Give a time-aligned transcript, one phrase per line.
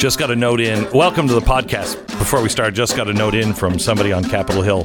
[0.00, 0.90] Just got a note in.
[0.92, 2.06] Welcome to the podcast.
[2.06, 4.84] Before we start, just got a note in from somebody on Capitol Hill.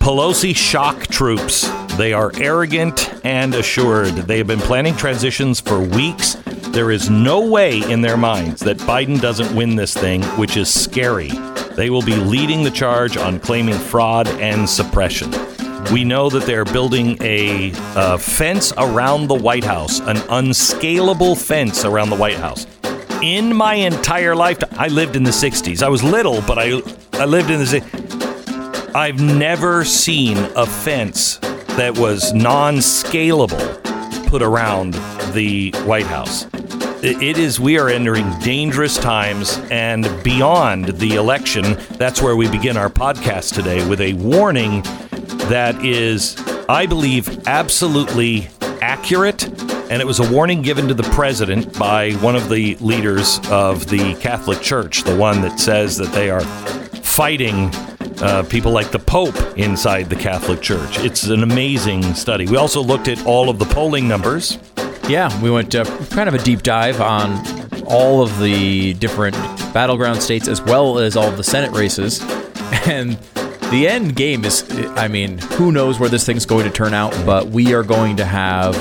[0.00, 1.70] Pelosi shock troops.
[1.96, 4.08] They are arrogant and assured.
[4.08, 6.34] They have been planning transitions for weeks.
[6.72, 10.68] There is no way in their minds that Biden doesn't win this thing, which is
[10.68, 11.28] scary.
[11.76, 15.30] They will be leading the charge on claiming fraud and suppression.
[15.92, 21.84] We know that they're building a uh, fence around the White House, an unscalable fence
[21.84, 22.66] around the White House.
[23.22, 25.82] In my entire lifetime, I lived in the 60s.
[25.82, 26.80] I was little, but I,
[27.14, 31.38] I lived in the I've never seen a fence
[31.76, 33.82] that was non scalable
[34.28, 34.94] put around
[35.34, 36.46] the White House.
[37.02, 41.76] It is, we are entering dangerous times and beyond the election.
[41.92, 44.82] That's where we begin our podcast today with a warning
[45.48, 46.36] that is,
[46.68, 48.48] I believe, absolutely
[48.80, 49.67] accurate.
[49.90, 53.86] And it was a warning given to the president by one of the leaders of
[53.88, 56.42] the Catholic Church, the one that says that they are
[57.02, 57.70] fighting
[58.20, 60.98] uh, people like the Pope inside the Catholic Church.
[60.98, 62.46] It's an amazing study.
[62.46, 64.58] We also looked at all of the polling numbers.
[65.08, 67.42] Yeah, we went uh, kind of a deep dive on
[67.86, 69.36] all of the different
[69.72, 72.22] battleground states as well as all of the Senate races.
[72.86, 73.18] And
[73.70, 74.64] the end game is,
[74.96, 78.16] I mean, who knows where this thing's going to turn out, but we are going
[78.16, 78.74] to have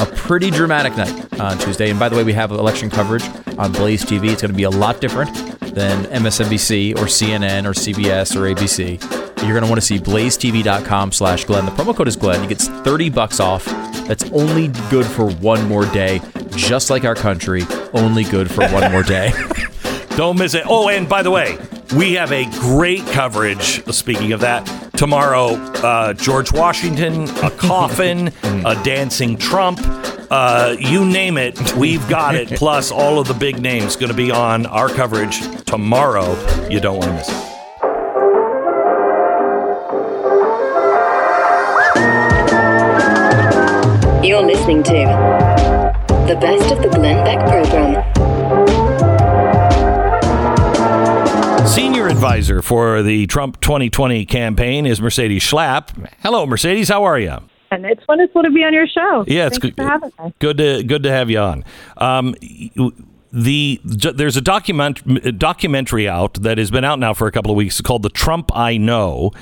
[0.00, 1.90] a pretty dramatic night on Tuesday.
[1.90, 3.24] And by the way, we have election coverage
[3.58, 4.30] on Blaze TV.
[4.30, 5.32] It's going to be a lot different
[5.74, 9.00] than MSNBC or CNN or CBS or ABC.
[9.42, 11.64] You're going to want to see blazetv.com slash Glenn.
[11.64, 12.42] The promo code is Glenn.
[12.42, 13.64] You get 30 bucks off.
[14.06, 16.20] That's only good for one more day,
[16.50, 19.32] just like our country, only good for one more day.
[20.16, 20.64] Don't miss it.
[20.66, 21.56] Oh, and by the way,
[21.96, 23.84] we have a great coverage.
[23.92, 24.66] Speaking of that,
[25.00, 29.80] tomorrow, uh, George Washington, a coffin, a dancing Trump,
[30.30, 32.50] uh, you name it, we've got it.
[32.50, 36.36] Plus, all of the big names going to be on our coverage tomorrow.
[36.68, 37.34] You don't want to miss it.
[44.22, 44.92] You're listening to
[46.28, 48.29] the best of the Glenn Beck program.
[52.20, 55.88] Advisor for the Trump 2020 campaign is Mercedes Schlapp.
[56.22, 56.90] Hello, Mercedes.
[56.90, 57.38] How are you?
[57.70, 59.24] And it's wonderful to be on your show.
[59.26, 59.74] Yeah, it's good.
[59.74, 60.12] for having.
[60.38, 61.64] Good to good to have you on.
[61.96, 62.34] Um,
[63.32, 67.56] the there's a document documentary out that has been out now for a couple of
[67.56, 69.32] weeks called "The Trump I Know,"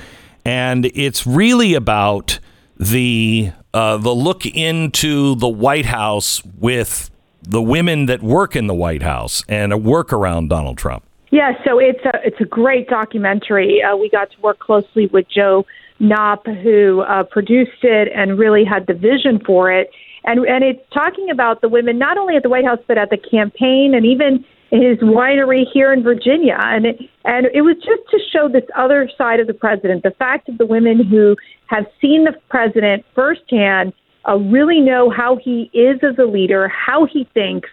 [0.45, 2.39] and it's really about
[2.77, 8.75] the uh, the look into the White House with the women that work in the
[8.75, 11.03] White House and a work around Donald Trump.
[11.31, 13.83] Yeah, so it's a it's a great documentary.
[13.83, 15.65] Uh, we got to work closely with Joe
[15.99, 19.91] Knopp, who uh, produced it and really had the vision for it.
[20.23, 23.09] And and it's talking about the women not only at the White House but at
[23.09, 26.57] the campaign and even his winery here in Virginia.
[26.59, 30.11] And it, and it was just to show this other side of the president, the
[30.11, 31.35] fact of the women who
[31.67, 33.93] have seen the president firsthand,
[34.27, 37.69] uh, really know how he is as a leader, how he thinks.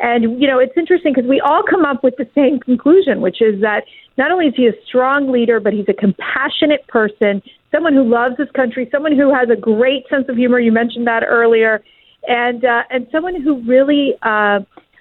[0.00, 3.42] And, you know, it's interesting because we all come up with the same conclusion, which
[3.42, 3.84] is that
[4.16, 7.42] not only is he a strong leader, but he's a compassionate person,
[7.72, 10.60] someone who loves his country, someone who has a great sense of humor.
[10.60, 11.82] You mentioned that earlier.
[12.28, 14.60] And, uh, and someone who really uh,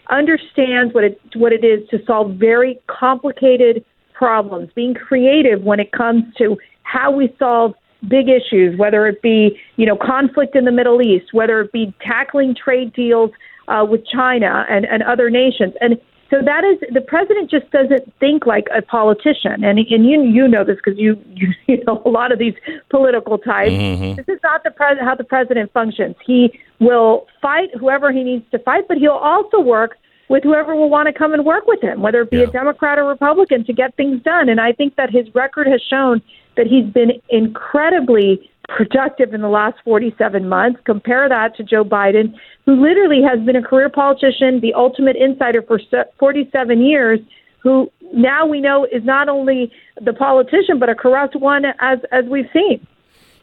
[0.10, 3.84] understands what it, what it is to solve very complicated
[4.14, 7.74] problems, being creative when it comes to how we solve
[8.08, 11.94] big issues, whether it be, you know, conflict in the Middle East, whether it be
[12.02, 13.32] tackling trade deals
[13.68, 15.74] uh, with China and, and other nations.
[15.82, 20.24] And so that is the president just doesn't think like a politician, and and you
[20.24, 22.54] you know this because you, you you know a lot of these
[22.90, 23.72] political types.
[23.72, 24.18] Mhm.
[24.18, 26.16] This is not the pres- how the president functions.
[26.26, 29.98] He will fight whoever he needs to fight, but he'll also work
[30.30, 33.00] with whoever will want to come and work with him, whether it be a Democrat
[33.00, 34.50] or Republican, to get things done.
[34.50, 36.22] And I think that his record has shown
[36.58, 40.80] that he's been incredibly productive in the last 47 months.
[40.86, 42.34] Compare that to Joe Biden,
[42.66, 45.80] who literally has been a career politician, the ultimate insider for
[46.20, 47.20] 47 years,
[47.60, 49.72] who now we know is not only
[50.02, 52.86] the politician but a corrupt one, as as we've seen.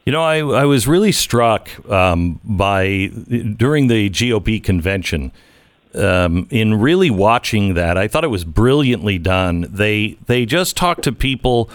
[0.07, 3.07] You know, I, I was really struck um, by
[3.57, 5.33] during the GOP convention.
[5.95, 9.69] Um, in really watching that, I thought it was brilliantly done.
[9.71, 11.71] They they just talked to people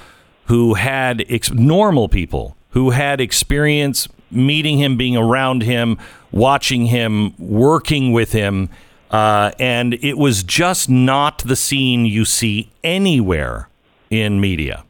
[0.45, 5.97] who had ex- normal people who had experience meeting him, being around him,
[6.31, 8.69] watching him, working with him,
[9.11, 13.67] uh, and it was just not the scene you see anywhere
[14.09, 14.83] in media.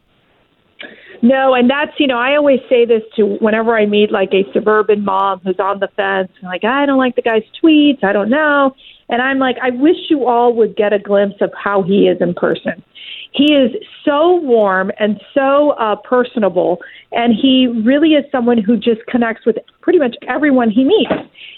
[1.21, 4.49] No, and that's you know I always say this to whenever I meet like a
[4.53, 8.13] suburban mom who's on the fence, and like I don't like the guy's tweets, I
[8.13, 8.73] don't know,
[9.09, 12.21] and I'm like I wish you all would get a glimpse of how he is
[12.21, 12.83] in person.
[13.31, 13.71] He is
[14.03, 16.79] so warm and so uh, personable,
[17.11, 21.11] and he really is someone who just connects with pretty much everyone he meets.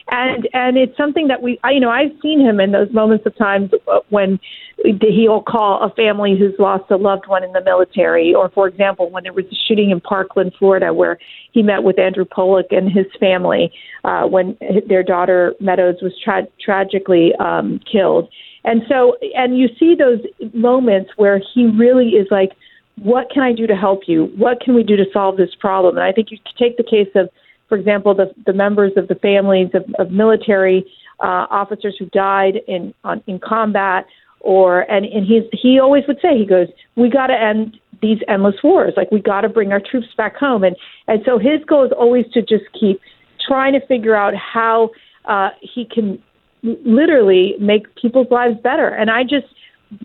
[0.10, 3.26] And and it's something that we, I, you know, I've seen him in those moments
[3.26, 3.72] of times
[4.10, 4.40] when
[4.84, 9.10] he'll call a family who's lost a loved one in the military, or for example,
[9.10, 11.20] when there was a shooting in Parkland, Florida, where
[11.52, 13.72] he met with Andrew Pollack and his family
[14.04, 14.58] uh, when
[14.90, 18.30] their daughter Meadows was tra- tragically um, killed
[18.64, 20.20] and so, and you see those
[20.54, 22.52] moments where he really is like,
[22.98, 24.26] what can I do to help you?
[24.38, 25.98] What can we do to solve this problem?
[25.98, 27.30] And I think you take the case of,
[27.70, 30.86] for example, the, the members of the families of, of military
[31.20, 34.06] uh, officers who died in on, in combat,
[34.40, 38.18] or and and he's he always would say he goes, we got to end these
[38.28, 38.94] endless wars.
[38.98, 40.76] Like we got to bring our troops back home, and
[41.08, 43.00] and so his goal is always to just keep
[43.48, 44.90] trying to figure out how
[45.26, 46.22] uh, he can
[46.64, 48.88] literally make people's lives better.
[48.88, 49.48] And I just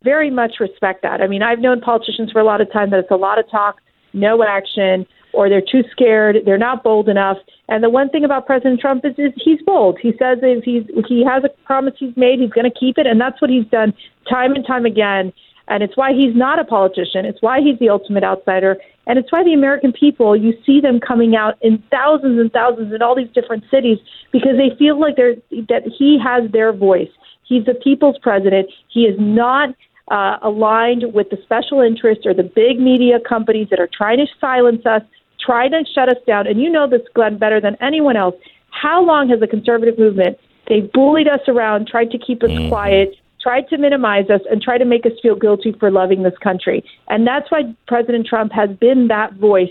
[0.03, 1.21] very much respect that.
[1.21, 3.49] I mean, I've known politicians for a lot of time that it's a lot of
[3.51, 3.77] talk,
[4.13, 7.37] no action, or they're too scared, they're not bold enough.
[7.69, 9.99] And the one thing about President Trump is, is he's bold.
[10.01, 13.07] He says if he's he has a promise he's made, he's going to keep it,
[13.07, 13.93] and that's what he's done
[14.29, 15.33] time and time again.
[15.69, 17.27] And it's why he's not a politician.
[17.27, 18.77] It's why he's the ultimate outsider.
[19.07, 22.93] And it's why the American people, you see them coming out in thousands and thousands
[22.93, 23.99] in all these different cities
[24.33, 25.37] because they feel like they're,
[25.69, 27.11] that he has their voice.
[27.45, 28.69] He's the people's president.
[28.89, 29.71] He is not
[30.11, 34.27] uh, aligned with the special interests or the big media companies that are trying to
[34.41, 35.03] silence us,
[35.41, 36.47] trying to shut us down.
[36.47, 38.35] And you know this, Glenn, better than anyone else.
[38.71, 40.39] How long has the conservative movement?
[40.69, 42.69] They bullied us around, tried to keep us mm-hmm.
[42.69, 46.37] quiet, tried to minimize us and try to make us feel guilty for loving this
[46.43, 46.85] country.
[47.09, 49.71] And that's why President Trump has been that voice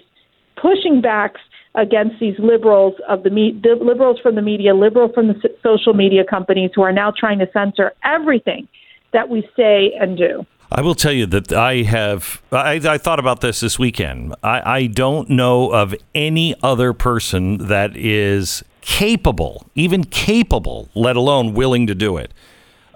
[0.62, 1.36] pushing back
[1.76, 5.94] against these liberals of the, me- the liberals from the media, liberal from the social
[5.94, 8.68] media companies who are now trying to censor everything
[9.14, 10.46] that we say and do.
[10.72, 12.42] I will tell you that I have.
[12.52, 14.36] I, I thought about this this weekend.
[14.44, 21.54] I, I don't know of any other person that is capable, even capable, let alone
[21.54, 22.34] willing to do it.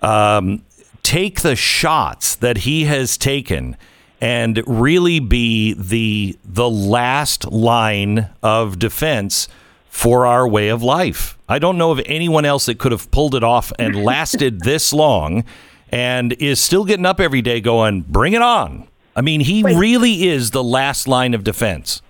[0.01, 0.63] Um,
[1.03, 3.75] take the shots that he has taken
[4.21, 9.47] and really be the the last line of defense
[9.87, 11.37] for our way of life.
[11.47, 14.93] I don't know of anyone else that could have pulled it off and lasted this
[14.93, 15.43] long
[15.91, 20.27] and is still getting up every day going, "Bring it on." I mean, he really
[20.27, 22.01] is the last line of defense.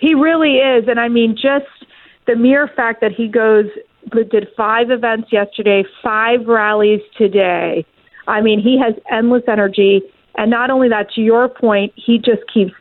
[0.00, 1.66] He really is, and I mean just
[2.26, 3.66] the mere fact that he goes
[4.30, 7.84] did five events yesterday, five rallies today
[8.30, 10.02] I mean, he has endless energy.
[10.36, 12.72] And not only that, to your point, he just keeps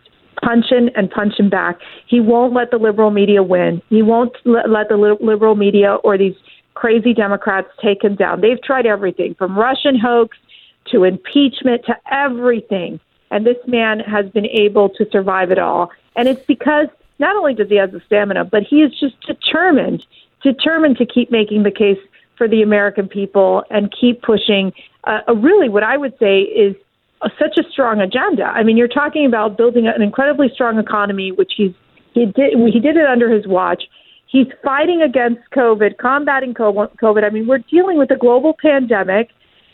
[0.43, 1.79] punching and punching back.
[2.07, 3.81] He won't let the liberal media win.
[3.89, 6.35] He won't let the liberal media or these
[6.75, 8.41] crazy Democrats take him down.
[8.41, 10.37] They've tried everything from Russian hoax
[10.91, 12.99] to impeachment to everything.
[13.31, 15.91] And this man has been able to survive it all.
[16.15, 16.87] And it's because
[17.17, 20.05] not only does he have the stamina, but he is just determined,
[20.41, 21.97] determined to keep making the case
[22.37, 24.71] for the American people and keep pushing
[25.03, 26.75] uh, a really what I would say is
[27.21, 28.43] a, such a strong agenda.
[28.43, 31.73] I mean, you're talking about building an incredibly strong economy, which he's
[32.13, 33.83] he did he did it under his watch.
[34.27, 37.23] He's fighting against COVID, combating COVID.
[37.23, 39.29] I mean, we're dealing with a global pandemic.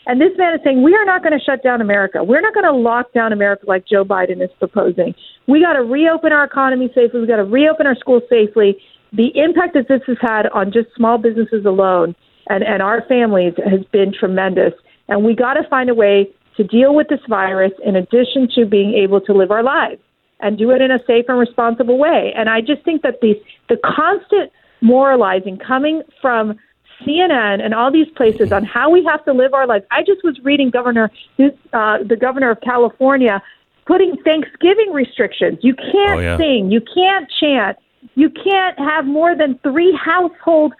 [0.06, 2.22] And this man is saying, we are not going to shut down America.
[2.22, 5.14] We're not going to lock down America like Joe Biden is proposing.
[5.46, 7.20] We got to reopen our economy safely.
[7.20, 8.80] We got to reopen our schools safely.
[9.12, 12.14] The impact that this has had on just small businesses alone
[12.48, 14.72] and, and our families has been tremendous.
[15.08, 18.64] And we got to find a way to deal with this virus in addition to
[18.66, 20.00] being able to live our lives
[20.40, 22.32] and do it in a safe and responsible way.
[22.36, 26.58] And I just think that the the constant moralizing coming from
[27.02, 29.84] CNN and all these places on how we have to live our lives.
[29.90, 33.42] I just was reading Governor, uh, the governor of California,
[33.86, 35.58] putting Thanksgiving restrictions.
[35.62, 36.36] You can't oh, yeah.
[36.38, 37.76] sing, you can't chant,
[38.14, 40.72] you can't have more than three household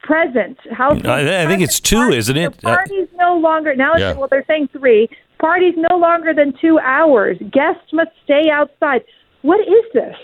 [0.00, 0.58] present.
[0.70, 2.60] Household I, I think it's two, parties, isn't it?
[2.60, 3.96] The uh, parties no longer now.
[3.96, 4.14] Yeah.
[4.14, 5.08] Well, they're saying three.
[5.38, 7.36] Parties no longer than two hours.
[7.52, 9.02] Guests must stay outside.
[9.42, 10.16] What is this?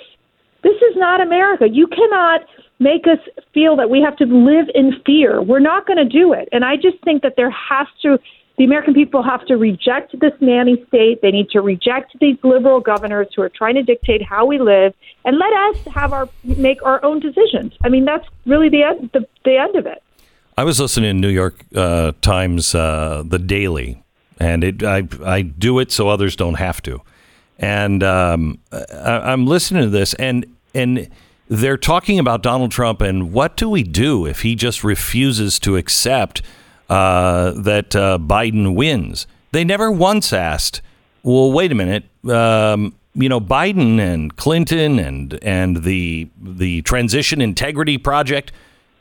[0.62, 1.66] This is not America.
[1.70, 2.40] You cannot
[2.80, 3.18] make us
[3.52, 5.42] feel that we have to live in fear.
[5.42, 6.48] We're not going to do it.
[6.50, 8.18] And I just think that there has to
[8.56, 11.20] the American people have to reject this nanny state.
[11.23, 14.94] They need to reject these liberal governors who are trying to dictate how we live,
[15.25, 17.73] and let us have our make our own decisions.
[17.84, 20.02] I mean, that's really the end, the, the end of it.
[20.56, 24.02] I was listening to New York uh, Times, uh, the Daily,
[24.38, 27.00] and it, I I do it so others don't have to.
[27.58, 31.11] And um, I, I'm listening to this, and and
[31.49, 35.76] they're talking about Donald Trump and what do we do if he just refuses to
[35.76, 36.40] accept
[36.94, 39.26] uh, that uh, Biden wins?
[39.52, 40.80] They never once asked,
[41.22, 42.04] well, wait a minute.
[42.28, 48.52] Um, you know, Biden and Clinton and and the the Transition Integrity Project.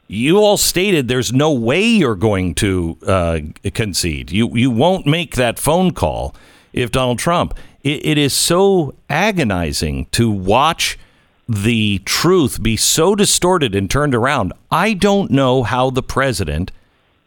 [0.07, 3.39] You all stated there's no way you're going to uh,
[3.73, 4.31] concede.
[4.31, 6.35] You you won't make that phone call
[6.73, 7.57] if Donald Trump.
[7.83, 10.97] it, it is so agonizing to watch
[11.47, 14.53] the truth be so distorted and turned around.
[14.71, 16.71] I don't know how the president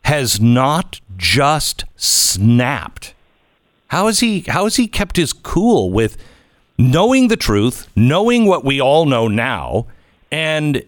[0.06, 3.12] has not just snapped.
[3.88, 6.16] How has he how has he kept his cool with
[6.78, 9.88] knowing the truth, knowing what we all know now,
[10.30, 10.84] and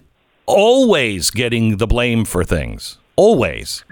[0.47, 2.99] always getting the blame for things?
[3.17, 3.85] Always.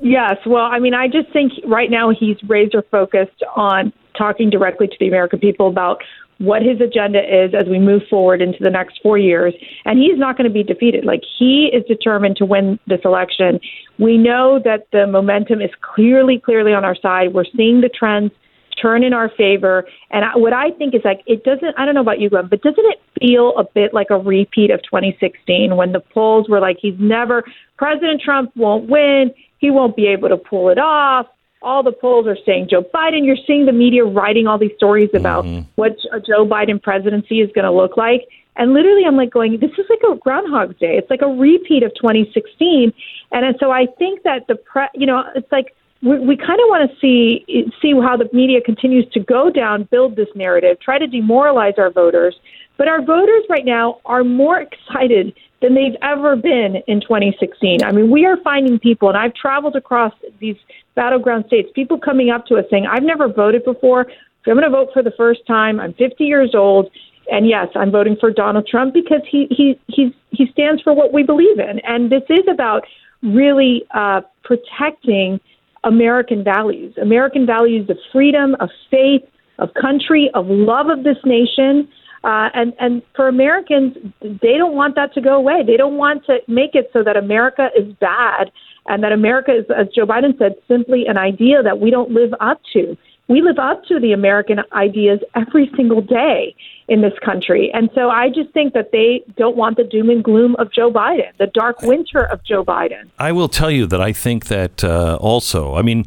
[0.00, 0.38] Yes.
[0.46, 4.96] Well, I mean, I just think right now he's razor focused on talking directly to
[4.98, 6.02] the American people about
[6.40, 9.54] what his agenda is as we move forward into the next four years.
[9.84, 11.04] And he's not going to be defeated.
[11.04, 13.60] Like he is determined to win this election.
[13.98, 17.34] We know that the momentum is clearly, clearly on our side.
[17.34, 18.32] We're seeing the trends
[18.80, 19.84] turn in our favor.
[20.10, 22.46] And I, what I think is like, it doesn't, I don't know about you, Glenn,
[22.48, 26.60] but doesn't it feel a bit like a repeat of 2016 when the polls were
[26.60, 27.44] like, he's never,
[27.76, 29.30] President Trump won't win.
[29.58, 31.26] He won't be able to pull it off
[31.62, 33.24] all the polls are saying Joe Biden.
[33.24, 35.68] You're seeing the media writing all these stories about mm-hmm.
[35.74, 38.26] what a Joe Biden presidency is going to look like.
[38.56, 40.96] And literally, I'm like going, this is like a Groundhog's Day.
[40.96, 42.92] It's like a repeat of 2016.
[43.32, 46.66] And so I think that the pre, you know, it's like we, we kind of
[46.68, 47.44] want to see
[47.80, 51.90] see how the media continues to go down, build this narrative, try to demoralize our
[51.90, 52.38] voters.
[52.76, 57.82] But our voters right now are more excited than they've ever been in 2016.
[57.84, 60.56] I mean, we are finding people, and I've traveled across these
[60.94, 64.06] battleground states, people coming up to us saying, I've never voted before.
[64.46, 65.80] I'm going to vote for the first time.
[65.80, 66.90] I'm 50 years old.
[67.30, 71.12] And yes, I'm voting for Donald Trump because he, he, he, he stands for what
[71.12, 71.78] we believe in.
[71.80, 72.84] And this is about
[73.22, 75.40] really uh, protecting
[75.84, 79.22] American values, American values of freedom, of faith,
[79.58, 81.88] of country, of love of this nation.
[82.22, 85.62] Uh, and and for Americans, they don't want that to go away.
[85.66, 88.50] They don't want to make it so that America is bad
[88.90, 92.34] and that America is, as Joe Biden said, simply an idea that we don't live
[92.40, 92.96] up to.
[93.28, 96.56] We live up to the American ideas every single day
[96.88, 97.70] in this country.
[97.72, 100.90] And so I just think that they don't want the doom and gloom of Joe
[100.90, 103.08] Biden, the dark winter of Joe Biden.
[103.20, 106.04] I will tell you that I think that uh, also, I mean,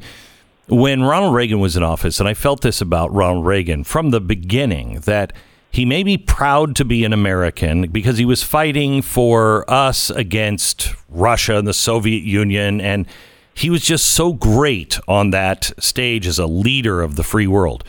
[0.68, 4.20] when Ronald Reagan was in office, and I felt this about Ronald Reagan from the
[4.20, 5.32] beginning, that
[5.74, 10.94] he may be proud to be an American because he was fighting for us against
[11.10, 12.80] Russia and the Soviet Union.
[12.80, 13.08] And
[13.56, 17.84] he was just so great on that stage as a leader of the free world.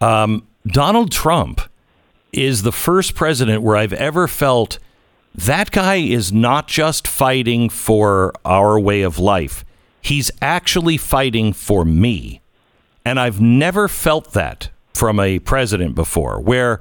[0.00, 1.60] Um, Donald Trump
[2.32, 4.78] is the first president where I've ever felt
[5.34, 9.64] that guy is not just fighting for our way of life,
[10.00, 12.40] he's actually fighting for me.
[13.04, 16.80] And I've never felt that from a president before, where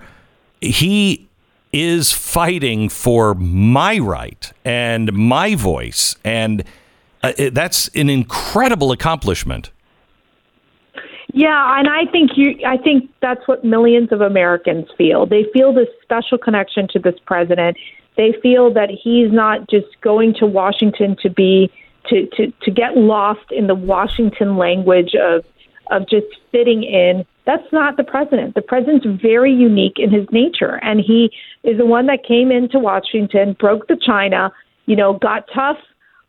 [0.61, 1.27] he
[1.71, 6.63] is fighting for my right and my voice, and
[7.21, 9.71] uh, that's an incredible accomplishment.
[11.33, 15.25] Yeah, and I think you I think that's what millions of Americans feel.
[15.25, 17.75] They feel this special connection to this president.
[18.15, 21.69] They feel that he's not just going to Washington to be
[22.07, 25.43] to to to get lost in the Washington language of
[25.91, 27.25] of just fitting in.
[27.45, 28.55] That's not the president.
[28.55, 31.31] The president's very unique in his nature, and he
[31.63, 34.51] is the one that came into Washington, broke the China,
[34.85, 35.77] you know, got tough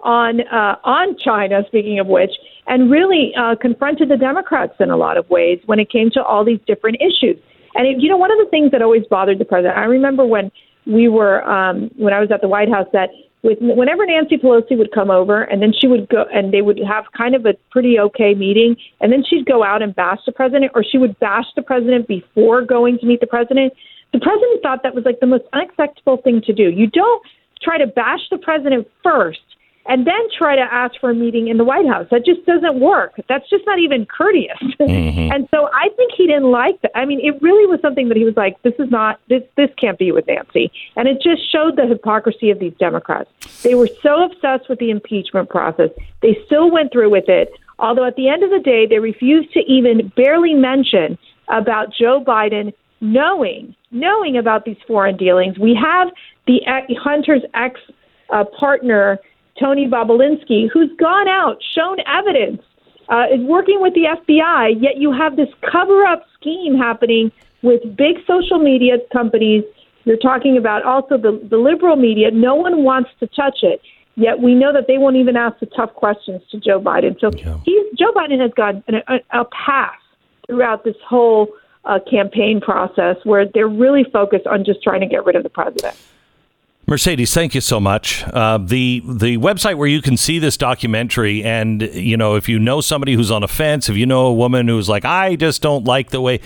[0.01, 1.63] on uh, on China.
[1.69, 2.33] Speaking of which,
[2.67, 6.23] and really uh, confronted the Democrats in a lot of ways when it came to
[6.23, 7.41] all these different issues.
[7.75, 9.79] And it, you know, one of the things that always bothered the president.
[9.79, 10.51] I remember when
[10.87, 13.11] we were um, when I was at the White House that
[13.47, 16.79] with whenever Nancy Pelosi would come over, and then she would go, and they would
[16.79, 20.33] have kind of a pretty okay meeting, and then she'd go out and bash the
[20.33, 23.73] president, or she would bash the president before going to meet the president.
[24.13, 26.65] The president thought that was like the most unacceptable thing to do.
[26.71, 27.23] You don't
[27.63, 29.41] try to bash the president first
[29.89, 32.07] and then try to ask for a meeting in the White House.
[32.11, 33.15] That just doesn't work.
[33.29, 34.59] That's just not even courteous.
[34.87, 35.33] Mm-hmm.
[35.33, 36.93] and so I think he didn't like that.
[36.95, 39.71] I mean, it really was something that he was like, this is not, this, this
[39.81, 40.71] can't be with Nancy.
[40.95, 43.29] And it just showed the hypocrisy of these Democrats.
[43.63, 45.91] They were so obsessed with the impeachment process.
[46.23, 47.51] They still went through with it.
[47.79, 52.23] Although at the end of the day, they refused to even barely mention about Joe
[52.25, 55.59] Biden knowing, knowing about these foreign dealings.
[55.59, 56.09] We have
[56.47, 56.61] the
[57.03, 57.81] Hunter's ex
[58.31, 59.19] uh, partner
[59.59, 62.63] Tony Bobulinski, who's gone out, shown evidence
[63.09, 67.31] uh, is working with the FBI, yet you have this cover up scheme happening
[67.63, 69.65] with big social media companies.
[70.05, 72.31] You're talking about also the, the liberal media.
[72.31, 73.81] No one wants to touch it.
[74.17, 77.21] Yet we know that they won't even ask the tough questions to Joe Biden.
[77.21, 77.59] So Yeah.
[77.65, 79.95] he's, Joe Biden has got an, a, a pass
[80.47, 81.49] throughout this whole
[81.85, 85.51] uh, campaign process where they're really focused on just trying to get rid of the
[85.51, 85.95] president.
[86.89, 88.23] Mercedes, thank you so much.
[88.29, 92.61] Uh, the the website where you can see this documentary, and you know, if you
[92.61, 95.63] know somebody who's on a fence, if you know a woman who's like, I just
[95.63, 96.39] don't like the way,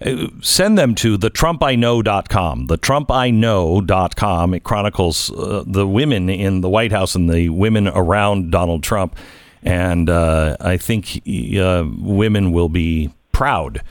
[0.00, 2.66] uh, send them to the TrumpIKnow.com.
[2.66, 4.54] The TrumpIKnow.com.
[4.54, 9.16] It chronicles uh, the women in the White House and the women around Donald Trump,
[9.64, 11.22] and uh, I think
[11.58, 13.82] uh, women will be proud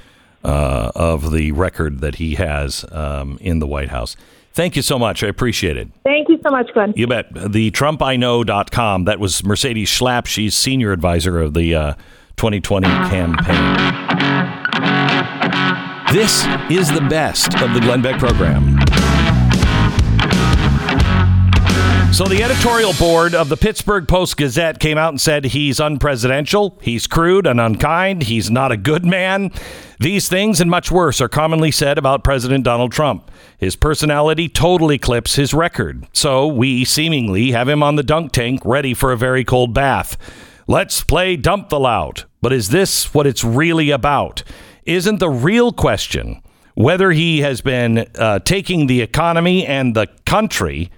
[0.46, 4.16] uh, of the record that he has um, in the White House.
[4.58, 5.24] Thank you so much.
[5.24, 5.88] I appreciate it.
[6.04, 6.92] Thank you so much, Glenn.
[6.96, 7.28] You bet.
[7.32, 9.06] The TrumpIKnow.com.
[9.06, 10.26] That was Mercedes Schlapp.
[10.26, 11.94] She's senior advisor of the uh,
[12.38, 13.38] 2020 campaign.
[16.12, 18.80] This is the best of the Glenn Beck program.
[22.14, 26.82] So, the editorial board of the Pittsburgh Post Gazette came out and said he's unpresidential,
[26.82, 29.52] he's crude and unkind, he's not a good man.
[30.00, 33.30] These things and much worse are commonly said about President Donald Trump.
[33.60, 36.08] His personality totally clips his record.
[36.12, 40.18] So, we seemingly have him on the dunk tank ready for a very cold bath.
[40.66, 42.26] Let's play Dump the Lout.
[42.42, 44.44] But is this what it's really about?
[44.86, 46.42] Isn't the real question
[46.74, 50.92] whether he has been uh, taking the economy and the country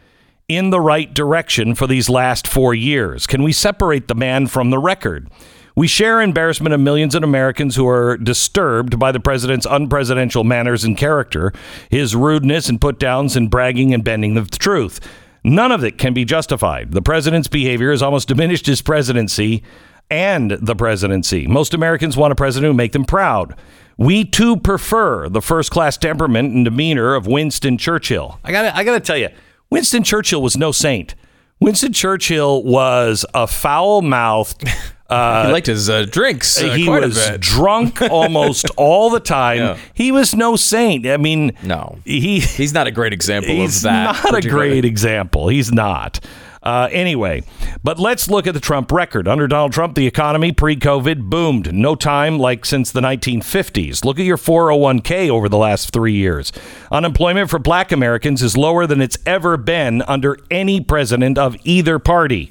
[0.49, 3.25] in the right direction for these last four years?
[3.25, 5.29] Can we separate the man from the record?
[5.75, 10.83] We share embarrassment of millions of Americans who are disturbed by the president's unpresidential manners
[10.83, 11.53] and character,
[11.89, 14.99] his rudeness and put downs and bragging and bending the truth.
[15.43, 16.91] None of it can be justified.
[16.91, 19.63] The president's behavior has almost diminished his presidency
[20.09, 21.47] and the presidency.
[21.47, 23.55] Most Americans want a president who make them proud.
[23.97, 28.39] We too prefer the first class temperament and demeanor of Winston Churchill.
[28.43, 29.29] I gotta, I got to tell you,
[29.69, 31.15] Winston Churchill was no saint.
[31.59, 34.63] Winston Churchill was a foul-mouthed
[35.09, 36.61] uh, he liked his uh, drinks.
[36.61, 39.57] Uh, he was drunk almost all the time.
[39.57, 39.77] Yeah.
[39.93, 41.05] He was no saint.
[41.07, 41.97] I mean, No.
[42.05, 44.23] he He's not a great example of that.
[44.23, 45.47] not a great example.
[45.49, 46.19] He's not.
[46.61, 47.43] Uh, anyway,
[47.83, 49.27] but let's look at the Trump record.
[49.27, 51.73] Under Donald Trump, the economy pre COVID boomed.
[51.73, 54.03] No time like since the 1950s.
[54.03, 56.51] Look at your 401k over the last three years.
[56.91, 61.97] Unemployment for black Americans is lower than it's ever been under any president of either
[61.99, 62.49] party.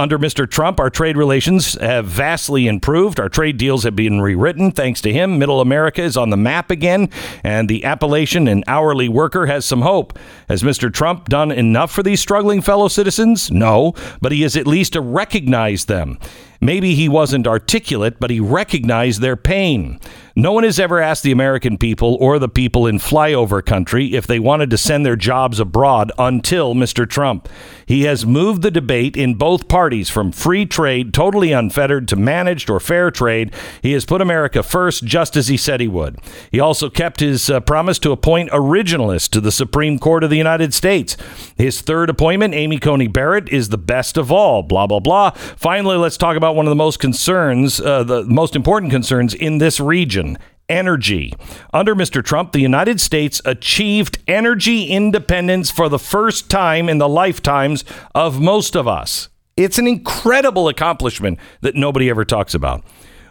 [0.00, 0.50] Under Mr.
[0.50, 3.20] Trump, our trade relations have vastly improved.
[3.20, 4.72] Our trade deals have been rewritten.
[4.72, 7.10] Thanks to him, Middle America is on the map again,
[7.44, 10.18] and the Appalachian and hourly worker has some hope.
[10.48, 10.90] Has Mr.
[10.90, 13.50] Trump done enough for these struggling fellow citizens?
[13.50, 16.18] No, but he has at least recognized them.
[16.62, 20.00] Maybe he wasn't articulate, but he recognized their pain.
[20.36, 24.26] No one has ever asked the American people or the people in flyover country if
[24.26, 27.08] they wanted to send their jobs abroad until Mr.
[27.08, 27.48] Trump.
[27.84, 32.70] He has moved the debate in both parties from free trade, totally unfettered, to managed
[32.70, 33.52] or fair trade.
[33.82, 36.18] He has put America first, just as he said he would.
[36.52, 40.36] He also kept his uh, promise to appoint originalists to the Supreme Court of the
[40.36, 41.16] United States.
[41.56, 44.62] His third appointment, Amy Coney Barrett, is the best of all.
[44.62, 45.30] Blah, blah, blah.
[45.30, 49.58] Finally, let's talk about one of the most concerns, uh, the most important concerns in
[49.58, 50.19] this region
[50.68, 51.34] energy.
[51.74, 52.24] Under Mr.
[52.24, 58.40] Trump, the United States achieved energy independence for the first time in the lifetimes of
[58.40, 59.28] most of us.
[59.56, 62.84] It's an incredible accomplishment that nobody ever talks about.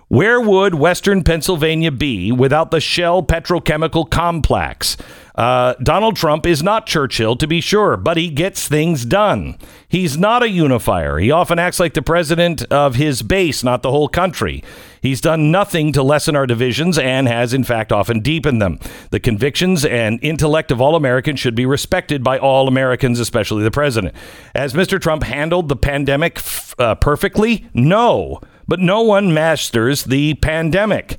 [0.10, 4.97] Where would Western Pennsylvania be without the Shell petrochemical complex?
[5.36, 9.56] Uh, Donald Trump is not Churchill, to be sure, but he gets things done.
[9.88, 11.19] He's not a unifier.
[11.19, 14.63] He often acts like the president of his base, not the whole country.
[15.01, 18.79] He's done nothing to lessen our divisions and has, in fact, often deepened them.
[19.12, 23.71] The convictions and intellect of all Americans should be respected by all Americans, especially the
[23.71, 24.13] president.
[24.55, 24.99] Has Mr.
[24.99, 27.67] Trump handled the pandemic f- uh, perfectly?
[27.73, 28.41] No.
[28.67, 31.17] But no one masters the pandemic.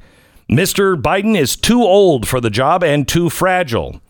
[0.50, 1.00] Mr.
[1.00, 4.00] Biden is too old for the job and too fragile.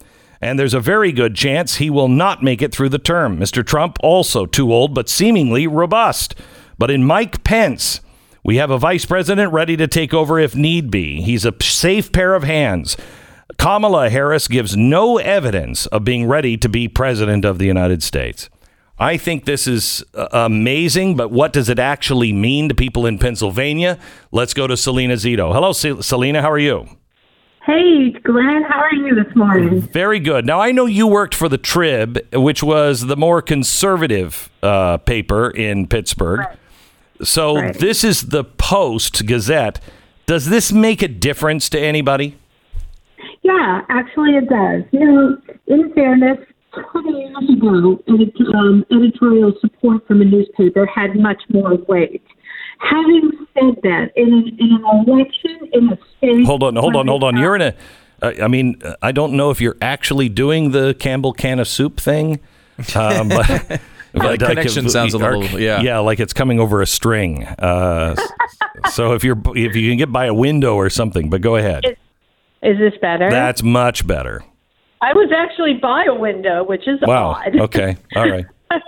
[0.40, 3.38] And there's a very good chance he will not make it through the term.
[3.38, 3.64] Mr.
[3.64, 6.35] Trump, also too old, but seemingly robust.
[6.78, 8.00] But in Mike Pence,
[8.44, 11.20] we have a vice president ready to take over if need be.
[11.20, 12.96] He's a safe pair of hands.
[13.59, 18.48] Kamala Harris gives no evidence of being ready to be president of the United States.
[18.98, 23.18] I think this is uh, amazing, but what does it actually mean to people in
[23.18, 23.98] Pennsylvania?
[24.31, 25.53] Let's go to Salena Zito.
[25.55, 26.42] Hello, Se- Salena.
[26.42, 26.87] How are you?
[27.64, 29.81] Hey, Glenn, how are you this morning?
[29.81, 30.44] Very good.
[30.44, 35.50] Now, I know you worked for the Trib, which was the more conservative uh, paper
[35.50, 36.40] in Pittsburgh.
[37.22, 37.74] So Right.
[37.74, 39.80] this is the Post Gazette.
[40.26, 42.37] Does this make a difference to anybody?
[43.42, 44.83] Yeah, actually it does.
[44.92, 46.38] You know, in fairness,
[46.92, 52.22] 20 years ago, edit- um, editorial support from a newspaper had much more weight.
[52.78, 56.46] Having said that, in an, in an election in a state.
[56.46, 57.37] Hold on, hold on, hold on.
[57.37, 57.74] You're in a.
[58.22, 61.98] Uh, I mean, I don't know if you're actually doing the Campbell can of soup
[62.00, 62.38] thing,
[62.94, 63.80] um, but.
[64.12, 65.81] But, connection sounds a little- yeah.
[65.81, 67.44] yeah, like it's coming over a string.
[67.44, 68.14] Uh,
[68.90, 71.85] so if you're if you can get by a window or something, but go ahead.
[72.62, 73.31] Is this better?
[73.31, 74.42] That's much better.
[75.01, 77.31] I was actually by a window, which is Wow.
[77.31, 77.57] odd.
[77.59, 77.96] Okay.
[78.14, 78.44] All right.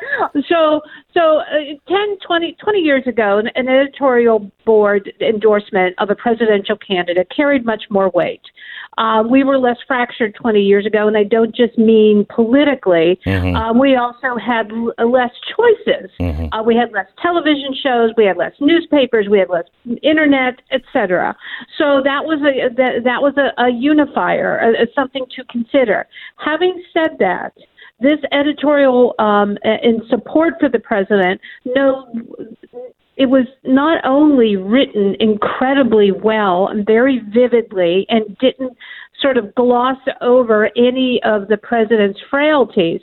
[0.49, 0.81] so
[1.15, 1.45] so uh,
[1.89, 7.65] 10 20, 20 years ago an, an editorial board endorsement of a presidential candidate carried
[7.65, 8.43] much more weight
[8.99, 13.19] uh, we were less fractured 20 years ago and i don't just mean politically.
[13.27, 13.57] Mm-hmm.
[13.57, 16.11] um, we also had l- less choices.
[16.53, 19.65] Uh, we had less television shows we had less newspapers we had less
[20.03, 21.37] internet etc
[21.79, 26.07] so that was a that, that was a, a unifier uh, something to consider.
[26.37, 27.53] Having said that
[28.01, 32.07] this editorial um, in support for the president, no,
[33.16, 38.77] it was not only written incredibly well and very vividly, and didn't
[39.20, 43.01] sort of gloss over any of the president's frailties,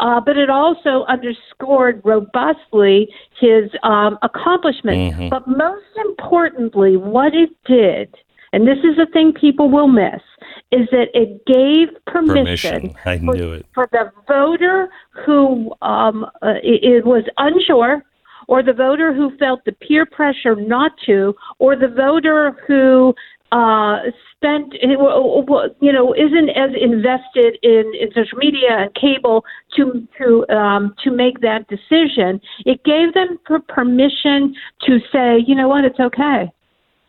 [0.00, 3.08] uh, but it also underscored robustly
[3.40, 5.16] his um, accomplishments.
[5.30, 8.14] But most importantly, what it did.
[8.52, 10.22] And this is the thing people will miss
[10.70, 12.94] is that it gave permission, Permission.
[13.04, 13.66] I for, knew it.
[13.74, 14.88] for the voter
[15.24, 18.02] who um, uh, it, it was unsure,
[18.48, 23.14] or the voter who felt the peer pressure not to, or the voter who
[23.52, 23.98] uh,
[24.34, 29.44] spent, you know, isn't as invested in, in social media and cable
[29.76, 32.40] to to um, to make that decision.
[32.66, 34.54] It gave them per- permission
[34.86, 36.50] to say, you know what, it's okay.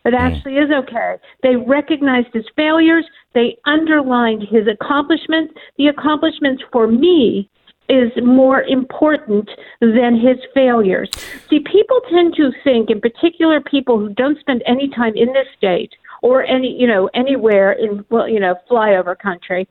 [0.06, 1.16] It actually is okay.
[1.42, 3.04] They recognized his failures.
[3.34, 5.52] They underlined his accomplishments.
[5.76, 7.50] The accomplishments for me
[7.90, 9.50] is more important
[9.80, 11.10] than his failures.
[11.50, 15.48] See, people tend to think, in particular, people who don't spend any time in this
[15.58, 19.68] state or any, you know, anywhere in, well, you know, flyover country.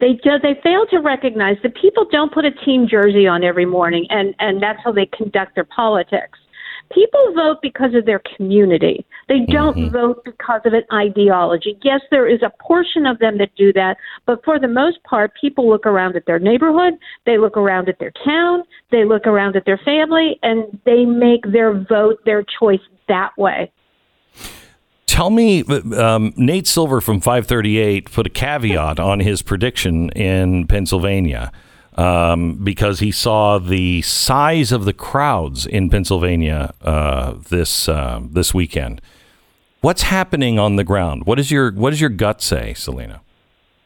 [0.00, 3.66] They do, they fail to recognize that people don't put a team jersey on every
[3.66, 6.38] morning, and and that's how they conduct their politics.
[6.92, 9.04] People vote because of their community.
[9.28, 11.76] They don't vote because of an ideology.
[11.82, 15.32] Yes, there is a portion of them that do that, but for the most part,
[15.40, 16.94] people look around at their neighborhood,
[17.26, 21.50] they look around at their town, they look around at their family, and they make
[21.50, 23.72] their vote, their choice that way.
[25.06, 25.62] Tell me,
[25.96, 31.52] um, Nate Silver from 538 put a caveat on his prediction in Pennsylvania
[31.96, 38.52] um, because he saw the size of the crowds in Pennsylvania uh, this uh, this
[38.52, 39.00] weekend.
[39.80, 41.26] What's happening on the ground?
[41.26, 43.20] What is your what does your gut say, Salena?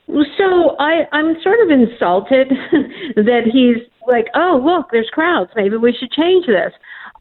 [0.09, 2.49] So I, I'm sort of insulted
[3.17, 5.51] that he's like, oh look, there's crowds.
[5.55, 6.73] Maybe we should change this.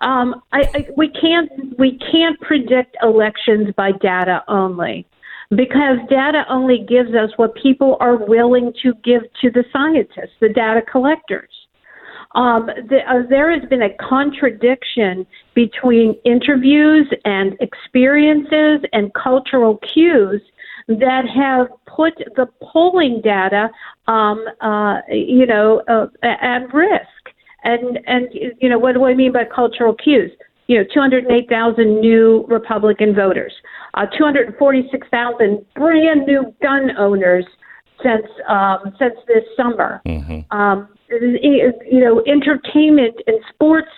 [0.01, 5.07] Um, I, I, we can't we can't predict elections by data only,
[5.49, 10.49] because data only gives us what people are willing to give to the scientists, the
[10.49, 11.49] data collectors.
[12.35, 20.41] Um, the, uh, there has been a contradiction between interviews and experiences and cultural cues
[20.87, 23.69] that have put the polling data,
[24.07, 27.07] um, uh, you know, uh, at risk.
[27.63, 28.27] And and
[28.61, 30.31] you know what do I mean by cultural cues?
[30.67, 33.53] You know, 208,000 new Republican voters,
[33.93, 37.45] uh, 246,000 brand new gun owners
[38.03, 40.01] since um, since this summer.
[40.51, 43.89] Um, you know, entertainment and sports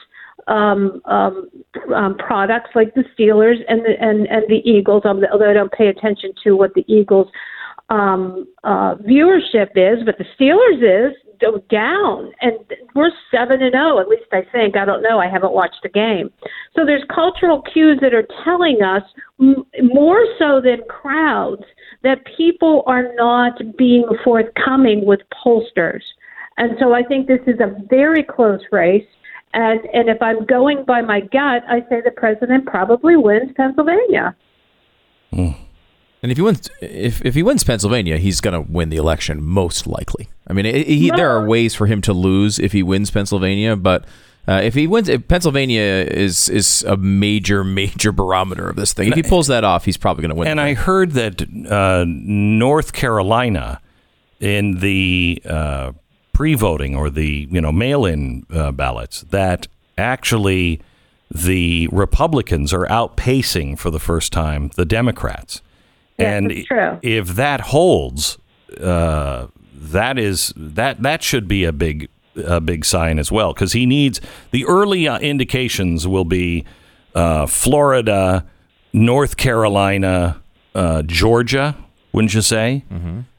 [0.47, 1.49] um, um,
[1.95, 5.03] um, products like the Steelers and the and, and the Eagles.
[5.05, 7.27] Although I don't pay attention to what the Eagles
[7.89, 11.15] um, uh, viewership is, but the Steelers is
[11.69, 12.57] down, and
[12.95, 13.99] we're seven and zero.
[13.99, 14.75] At least I think.
[14.75, 15.19] I don't know.
[15.19, 16.29] I haven't watched the game.
[16.75, 19.03] So there's cultural cues that are telling us
[19.39, 21.63] m- more so than crowds
[22.03, 26.01] that people are not being forthcoming with pollsters.
[26.57, 29.07] And so I think this is a very close race.
[29.53, 34.35] And and if I'm going by my gut, I say the president probably wins Pennsylvania.
[36.21, 39.41] And if he wins, if, if he wins Pennsylvania, he's going to win the election
[39.43, 40.29] most likely.
[40.47, 43.75] I mean, he, he, there are ways for him to lose if he wins Pennsylvania,
[43.77, 44.05] but
[44.47, 49.09] uh, if he wins, if Pennsylvania is is a major major barometer of this thing.
[49.09, 50.47] If he pulls that off, he's probably going to win.
[50.47, 53.79] And I heard that uh, North Carolina,
[54.39, 55.91] in the uh,
[56.33, 60.81] pre-voting or the you know mail-in uh, ballots, that actually
[61.29, 65.61] the Republicans are outpacing for the first time the Democrats.
[66.19, 66.99] Yes, and true.
[67.01, 68.37] if that holds,
[68.81, 73.73] uh, that is that that should be a big a big sign as well because
[73.73, 76.65] he needs the early uh, indications will be
[77.15, 78.45] uh, Florida,
[78.93, 80.41] North Carolina,
[80.75, 81.75] uh, Georgia.
[82.13, 82.83] Wouldn't you say?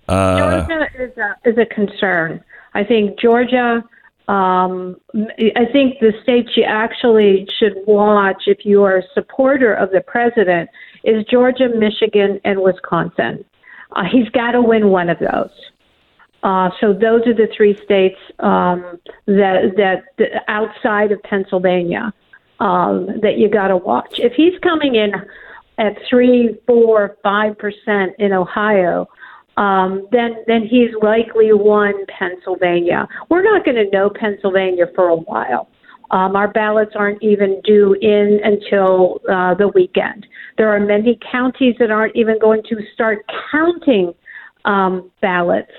[0.08, 2.42] Uh, Georgia is a, is a concern.
[2.74, 3.84] I think Georgia.
[4.28, 9.90] Um, I think the states you actually should watch if you are a supporter of
[9.90, 10.70] the president
[11.04, 13.44] is Georgia, Michigan, and Wisconsin.
[13.92, 15.50] Uh, he's got to win one of those.
[16.42, 22.12] Uh, so those are the three states um, that that that outside of Pennsylvania
[22.60, 24.18] um, that you got to watch.
[24.18, 25.12] If he's coming in
[25.78, 29.06] at three, four, five percent in Ohio,
[29.58, 33.06] um, then then he's likely won Pennsylvania.
[33.28, 35.68] We're not going to know Pennsylvania for a while.
[36.10, 40.26] Um, our ballots aren't even due in until uh, the weekend.
[40.58, 44.12] There are many counties that aren't even going to start counting
[44.64, 45.70] um, ballots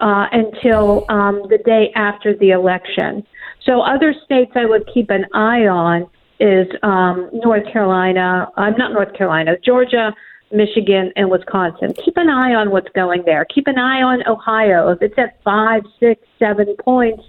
[0.00, 3.26] uh, until um, the day after the election.
[3.64, 6.08] So other states I would keep an eye on
[6.38, 8.48] is um, North Carolina.
[8.56, 10.14] I'm uh, not North Carolina, Georgia,
[10.52, 11.92] Michigan, and Wisconsin.
[12.04, 13.44] Keep an eye on what's going there.
[13.46, 14.90] Keep an eye on Ohio.
[14.90, 17.22] If it's at five, six, seven points,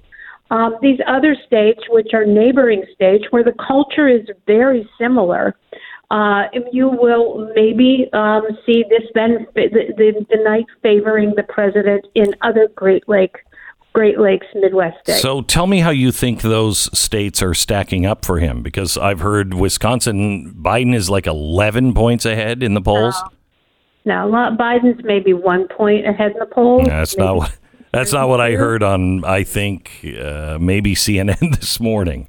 [0.49, 5.55] um, these other states, which are neighboring states, where the culture is very similar,
[6.09, 12.05] uh, you will maybe um, see this then the, the, the night favoring the president
[12.15, 13.35] in other Great Lake
[13.93, 15.21] Great Lakes Midwest states.
[15.21, 19.21] So tell me how you think those states are stacking up for him because I've
[19.21, 23.15] heard Wisconsin Biden is like 11 points ahead in the polls.
[24.05, 26.87] now Biden's maybe one point ahead in the polls.
[26.87, 27.57] That's maybe not what
[27.97, 32.27] that's not what I heard on I think uh, maybe CNN this morning.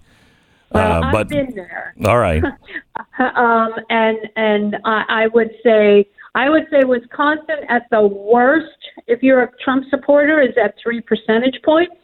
[0.73, 1.95] Well, Uh, but I've been there.
[2.05, 2.43] all right.
[3.37, 9.23] um, and and I, I would say I would say Wisconsin at the worst, if
[9.23, 11.95] you're a Trump supporter, is at three percentage points,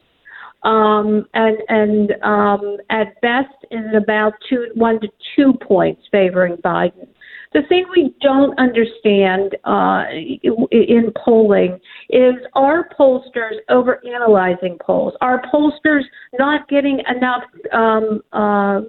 [0.62, 7.08] um, and and um, at best is about two one to two points favoring Biden.
[7.54, 10.04] The thing we don't understand uh,
[10.72, 11.78] in polling
[12.10, 15.14] is are pollsters overanalyzing polls?
[15.20, 16.02] Are pollsters
[16.36, 18.80] not getting enough um, uh,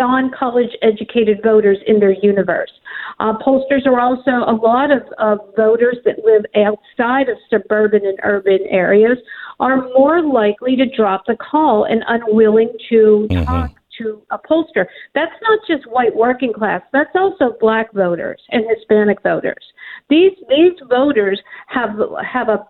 [0.00, 2.72] non college educated voters in their universe?
[3.20, 8.18] Uh, pollsters are also a lot of, of voters that live outside of suburban and
[8.24, 9.18] urban areas
[9.60, 13.70] are more likely to drop the call and unwilling to talk
[14.00, 14.86] to a pollster.
[15.14, 16.82] That's not just white working class.
[16.92, 19.64] That's also black voters and Hispanic voters.
[20.08, 22.66] These these voters have have a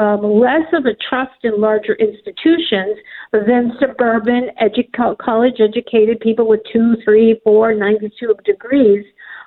[0.00, 2.96] um, less of a trust in larger institutions
[3.32, 9.04] than suburban edu- college educated people with two, three, four, ninety-two degrees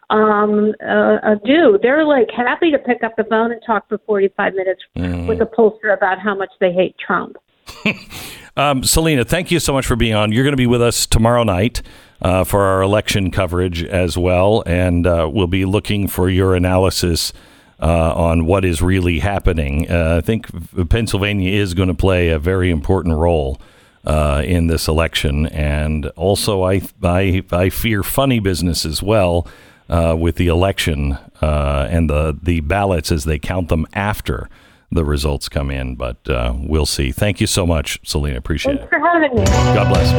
[0.10, 1.78] um, uh, do.
[1.82, 5.46] They're like happy to pick up the phone and talk for 45 minutes with a
[5.46, 7.38] pollster about how much they hate Trump.
[8.58, 10.32] Um, Salena, thank you so much for being on.
[10.32, 11.84] You're going to be with us tomorrow night
[12.24, 17.34] uh, for our election coverage as well, and uh, we'll be looking for your analysis
[17.80, 19.88] uh, on what is really happening.
[19.92, 20.48] Uh, I think
[20.90, 23.62] Pennsylvania is going to play a very important role.
[24.06, 29.46] Uh, in this election, and also I, I I fear funny business as well
[29.90, 34.48] uh, with the election and the the ballots as they count them after
[34.92, 35.96] the results come in.
[35.96, 37.12] But uh, we'll see.
[37.12, 38.38] Thank you so much, Salena.
[38.38, 38.90] Appreciate Thanks it.
[38.90, 39.46] for having me.
[39.46, 40.12] God bless.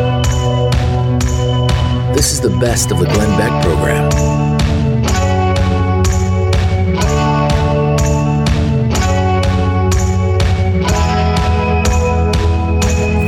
[2.16, 4.08] This is the best of the Glenn Beck program.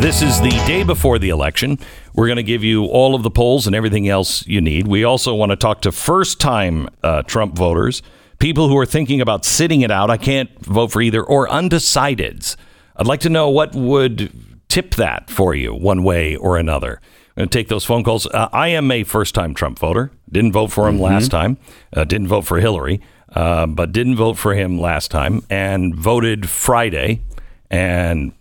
[0.00, 1.78] This is the day before the election.
[2.14, 4.88] We're going to give you all of the polls and everything else you need.
[4.88, 8.02] We also want to talk to first time uh, Trump voters,
[8.40, 10.10] people who are thinking about sitting it out.
[10.10, 12.56] I can't vote for either, or undecideds.
[12.96, 14.32] I'd like to know what would
[14.68, 17.00] tip that for you one way or another.
[17.36, 18.26] I'm going to take those phone calls.
[18.26, 20.10] Uh, I am a first time Trump voter.
[20.30, 21.58] Didn't vote for him last time.
[21.92, 23.00] Uh, didn't vote for Hillary,
[23.34, 27.22] uh, but didn't vote for him last time and voted Friday.
[27.70, 28.32] And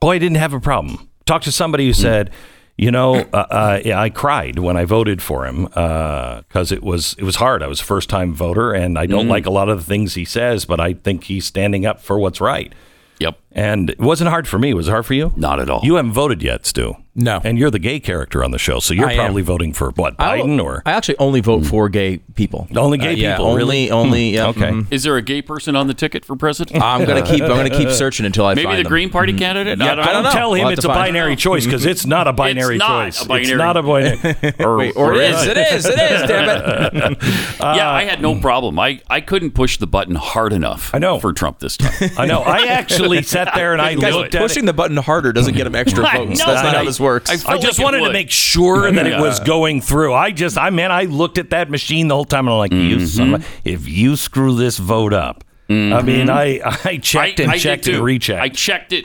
[0.00, 1.08] boy, I didn't have a problem.
[1.26, 2.30] Talked to somebody who said,
[2.76, 7.14] you know, uh, uh, yeah, I cried when I voted for him because it was
[7.18, 7.62] it was hard.
[7.62, 10.14] I was a first time voter, and I don't like a lot of the things
[10.14, 12.72] he says, but I think he's standing up for what's right.
[13.20, 13.38] Yep.
[13.52, 14.74] And it wasn't hard for me.
[14.74, 15.32] Was it hard for you?
[15.36, 15.80] Not at all.
[15.84, 16.96] You haven't voted yet, Stu.
[17.16, 17.40] No.
[17.44, 19.18] And you're the gay character on the show, so you're I am.
[19.18, 22.66] probably voting for what Biden or I actually only vote for gay people.
[22.74, 23.90] Only gay Uh, yeah, people, Only, really?
[23.90, 24.30] only.
[24.30, 24.60] Hmm, Yeah, okay.
[24.70, 24.86] mhm.
[24.90, 26.82] Is there a gay person on the ticket for president?
[26.82, 27.42] I'm gonna keep.
[27.42, 28.90] I'm gonna keep searching until I Maybe find the them.
[28.90, 29.78] Green Party candidate?
[29.78, 30.30] Yeah, I don't, don't know.
[30.32, 33.24] tell him We'll it's a find binary choice because it's not a binary not choice.
[33.24, 33.48] a binary.
[33.50, 34.54] It's not a binary.
[34.58, 35.46] or, Wait, or it is.
[35.46, 35.86] It is.
[35.86, 36.22] It is.
[36.28, 37.22] Damn it.
[37.60, 38.78] yeah, I had no problem.
[38.78, 41.18] I, I couldn't push the button hard enough I know.
[41.20, 42.10] for Trump this time.
[42.18, 42.40] I know.
[42.40, 45.74] I actually sat there and I Guys, looked pushing the button harder doesn't get him
[45.74, 46.38] extra votes.
[46.38, 46.74] That's not that.
[46.76, 47.30] how this works.
[47.30, 50.12] I I just like wanted to make sure that it was going through.
[50.14, 52.72] I just, I man, I looked at that machine the whole time and I'm like,
[52.72, 53.06] you Mm-hmm.
[53.06, 57.58] son of if you screw this vote up, I mean, I, I checked and I
[57.58, 58.42] checked and rechecked.
[58.42, 59.04] I checked it,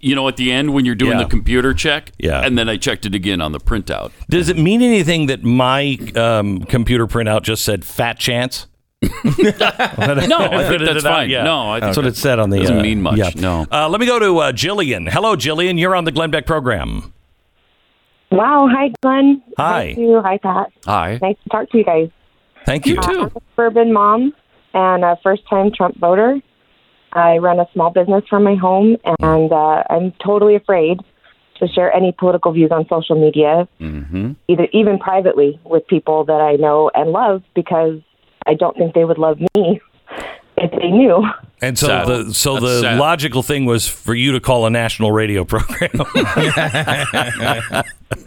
[0.00, 1.24] you know, at the end when you're doing Yeah.
[1.24, 2.12] the computer check.
[2.18, 2.40] Yeah.
[2.44, 4.12] And then I checked it again on the printout.
[4.30, 8.66] Does it mean anything that my um, computer printout just said fat chance?
[9.24, 11.30] No, I think that's fine.
[11.30, 12.58] No, I think that's what it said on the.
[12.60, 13.30] doesn't uh, mean much, Yeah.
[13.34, 13.66] no.
[13.70, 15.08] Uh, let me go to uh, Jillian.
[15.10, 15.78] Hello, Jillian.
[15.78, 17.12] You're on the Glenn Beck program.
[18.32, 18.68] Wow.
[18.72, 19.42] Hi, Glenn.
[19.58, 19.94] Hi.
[19.96, 20.20] You.
[20.22, 20.72] Hi, Pat.
[20.86, 21.18] Hi.
[21.20, 22.08] Nice to talk to you guys.
[22.64, 22.96] Thank you.
[22.98, 24.32] Uh, I'm a suburban mom
[24.72, 26.40] and a first-time Trump voter.
[27.12, 30.98] I run a small business from my home, and uh, I'm totally afraid
[31.58, 34.32] to share any political views on social media, Mm-hmm.
[34.48, 38.00] either even privately with people that I know and love, because
[38.46, 39.48] I don't think they would love me
[40.56, 41.22] if they knew.
[41.62, 42.08] And so Sad.
[42.08, 42.98] the so That's the sad.
[42.98, 45.90] logical thing was for you to call a national radio program.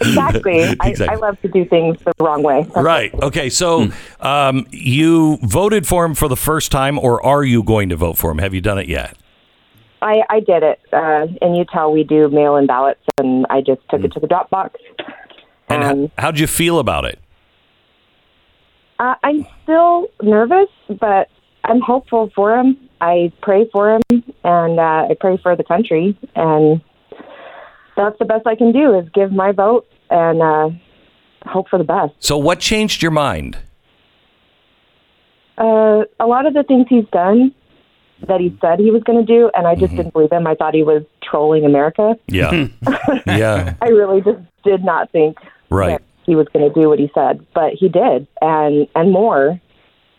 [0.02, 0.64] Exactly.
[0.80, 1.08] I, Exactly.
[1.10, 2.66] I love to do things the wrong way.
[2.76, 3.14] right.
[3.16, 3.50] Okay.
[3.50, 7.96] So um, you voted for him for the first time, or are you going to
[7.96, 8.38] vote for him?
[8.40, 9.18] Have you done it yet?
[10.02, 10.80] I, I did it.
[10.94, 14.50] Uh, in Utah, we do mail-in ballots, and I just took it to the drop
[14.50, 14.80] box.
[15.68, 17.20] And Um, h- how'd you feel about it?
[19.00, 20.70] Uh, I'm still nervous,
[21.02, 21.30] but
[21.64, 22.78] I'm hopeful for him.
[23.02, 24.02] I pray for him,
[24.44, 26.82] and uh, I pray for the country, and
[27.98, 30.70] that's the best I can do is give my vote and uh,
[31.46, 32.14] hope for the best.
[32.20, 33.58] So what changed your mind?
[35.58, 37.54] Uh, a lot of the things he's done
[38.28, 40.48] that he said he was going to do, and I just didn't believe him.
[40.48, 42.16] I thought he was trolling America.
[42.28, 42.68] Yeah.
[43.28, 43.76] yeah.
[43.82, 45.38] I really just did not think
[45.70, 45.90] Right.
[46.00, 49.60] that he was going to do what he said, but he did, and and more.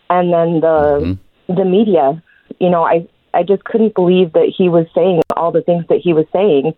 [0.09, 2.21] And then the the media,
[2.59, 5.99] you know, I I just couldn't believe that he was saying all the things that
[6.03, 6.73] he was saying,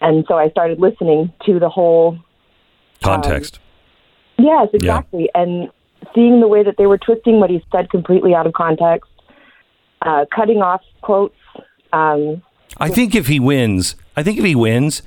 [0.00, 2.18] and so I started listening to the whole.
[3.02, 3.58] Context.
[4.38, 5.68] Yes, exactly, and
[6.14, 9.10] seeing the way that they were twisting what he said completely out of context,
[10.02, 11.36] uh, cutting off quotes.
[11.92, 12.42] Um,
[12.78, 15.02] I think if he wins, I think if he wins,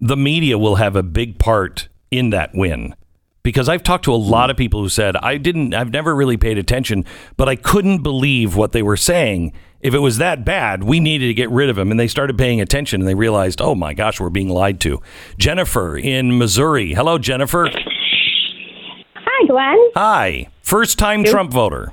[0.00, 2.94] the media will have a big part in that win.
[3.42, 6.36] Because I've talked to a lot of people who said I didn't I've never really
[6.36, 7.04] paid attention,
[7.36, 9.52] but I couldn't believe what they were saying.
[9.80, 12.38] If it was that bad, we needed to get rid of him and they started
[12.38, 15.02] paying attention and they realized, "Oh my gosh, we're being lied to."
[15.38, 16.94] Jennifer in Missouri.
[16.94, 17.68] Hello Jennifer.
[19.16, 19.90] Hi, Glenn.
[19.96, 20.48] Hi.
[20.62, 21.92] First-time Trump voter.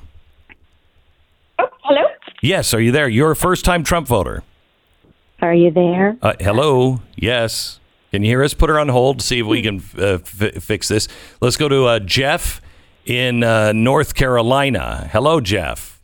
[1.57, 2.01] Oh, hello.
[2.43, 3.09] Yes, are you there?
[3.09, 4.43] You're a first-time Trump voter.
[5.41, 6.15] Are you there?
[6.21, 7.01] Uh, hello.
[7.15, 7.79] Yes.
[8.11, 8.53] Can you hear us?
[8.53, 9.21] Put her on hold.
[9.21, 11.07] See if we can uh, f- fix this.
[11.41, 12.61] Let's go to uh, Jeff
[13.05, 15.09] in uh, North Carolina.
[15.11, 16.01] Hello, Jeff.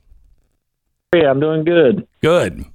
[1.15, 2.07] Yeah, I'm doing good.
[2.21, 2.65] Good.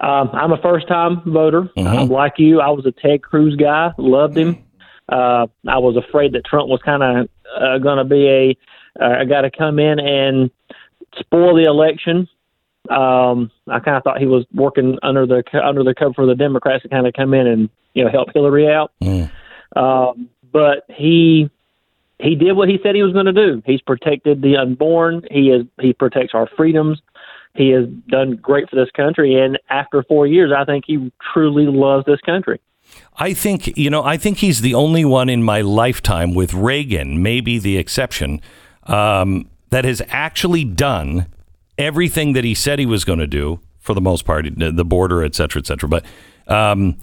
[0.00, 1.62] Um, I'm a first time voter.
[1.76, 1.86] Mhm.
[1.86, 2.60] I'm like you.
[2.60, 4.64] I was a Ted Cruz guy, loved him.
[5.08, 7.28] Uh, I was afraid that Trump was kind of
[7.60, 8.56] uh, going to be a,
[9.04, 10.50] uh, a guy to come in and
[11.18, 12.28] spoil the election.
[12.90, 16.34] Um, I kind of thought he was working under the under the cover for the
[16.34, 18.92] Democrats to kind of come in and you know help Hillary out.
[19.00, 19.30] Mm.
[19.76, 21.48] Um, but he
[22.18, 23.62] he did what he said he was going to do.
[23.64, 25.22] He's protected the unborn.
[25.30, 27.00] He is he protects our freedoms.
[27.54, 31.66] He has done great for this country, and after four years, I think he truly
[31.66, 32.60] loves this country.
[33.16, 37.22] I think, you know, I think he's the only one in my lifetime, with Reagan,
[37.22, 38.40] maybe the exception,
[38.84, 41.26] um, that has actually done
[41.80, 45.24] everything that he said he was going to do for the most part, the border,
[45.24, 45.88] et cetera, et cetera.
[45.88, 46.04] But
[46.46, 46.98] um,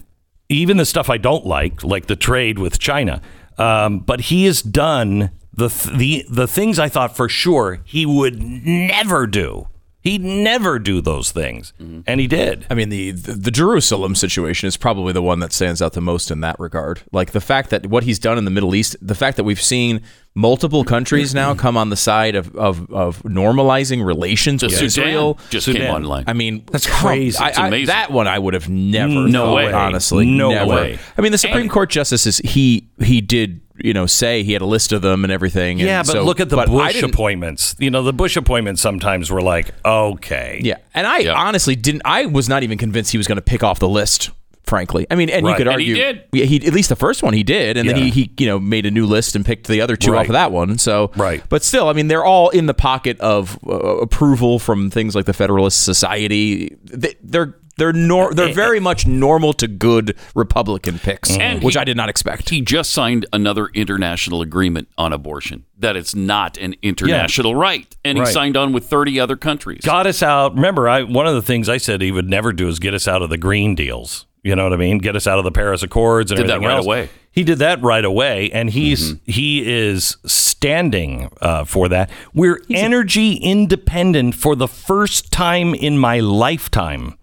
[0.48, 3.20] even the stuff I don't like, like the trade with China,
[3.58, 8.06] um, but he has done the, th- the, the things I thought for sure he
[8.06, 9.66] would never do.
[10.08, 11.72] He'd never do those things.
[11.78, 12.66] And he did.
[12.70, 16.00] I mean, the, the the Jerusalem situation is probably the one that stands out the
[16.00, 17.02] most in that regard.
[17.12, 19.60] Like the fact that what he's done in the Middle East, the fact that we've
[19.60, 20.00] seen
[20.34, 25.38] multiple countries now come on the side of, of, of normalizing relations with Sudan Israel.
[25.50, 25.94] just came Sudan.
[25.94, 26.24] online.
[26.26, 27.36] I mean, That's crazy.
[27.38, 27.86] I- It's I- amazing.
[27.88, 29.12] that one I would have never.
[29.28, 29.72] No thought, way.
[29.72, 30.70] Honestly, No never.
[30.70, 30.98] way.
[31.16, 34.66] I mean, the Supreme Court justices he he did you know say he had a
[34.66, 35.80] list of them and everything.
[35.80, 37.74] and Yeah, but so- look at the Bush appointments.
[37.78, 40.60] You know, the Bush appointments sometimes were like, okay.
[40.62, 41.34] Yeah, and I Yeah.
[41.34, 42.02] honestly didn't.
[42.04, 44.30] I was not even convinced he was going to pick off the list
[44.64, 45.56] Frankly, I mean, and you Right.
[45.56, 46.46] could And he argue, did.
[46.46, 48.84] He at least the first one he did, and then he, he you know made
[48.84, 50.20] a new list and picked the other two Right.
[50.20, 50.76] off of that one.
[50.76, 51.42] So Right.
[51.48, 55.24] but still, I mean, they're all in the pocket of uh, approval from things like
[55.24, 56.76] the Federalist Society.
[56.84, 61.80] They, they're they're nor- they're very much normal to good Republican picks, And which he-
[61.80, 62.50] I did not expect.
[62.50, 68.18] He just signed another international agreement on abortion that it's not an international right, and
[68.18, 69.80] he signed on with 30 other countries.
[69.84, 70.54] got us out.
[70.54, 73.08] Remember, I one of the things I said he would never do is get us
[73.08, 74.26] out of the green deals.
[74.44, 74.98] You know what I mean?
[74.98, 76.84] Get us out of the Paris Accords and Did that right else.
[76.86, 77.08] away.
[77.30, 79.30] He did that right away, and he's Mm-hmm.
[79.30, 82.10] he is standing uh, for that.
[82.34, 87.14] We're energy independent for the first time in my lifetime.